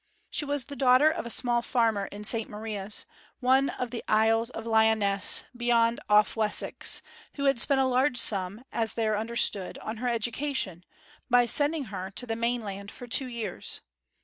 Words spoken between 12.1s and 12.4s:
to the